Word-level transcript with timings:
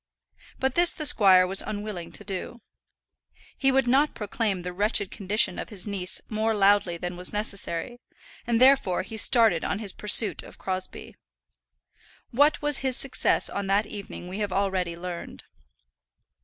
But 0.59 0.73
this 0.73 0.89
the 0.91 1.05
squire 1.05 1.45
was 1.45 1.61
unwilling 1.61 2.11
to 2.13 2.23
do. 2.23 2.61
He 3.55 3.71
would 3.71 3.87
not 3.87 4.15
proclaim 4.15 4.63
the 4.63 4.73
wretched 4.73 5.11
condition 5.11 5.59
of 5.59 5.69
his 5.69 5.85
niece 5.85 6.19
more 6.27 6.55
loudly 6.55 6.97
than 6.97 7.15
was 7.17 7.31
necessary, 7.31 7.99
and 8.47 8.59
therefore 8.59 9.03
he 9.03 9.15
started 9.15 9.63
on 9.63 9.77
his 9.77 9.91
pursuit 9.93 10.41
of 10.41 10.57
Crosbie. 10.57 11.17
What 12.31 12.63
was 12.63 12.79
his 12.79 12.97
success 12.97 13.47
on 13.47 13.67
that 13.67 13.85
evening 13.85 14.27
we 14.27 14.39
have 14.39 14.51
already 14.51 14.95
learned. 14.97 15.43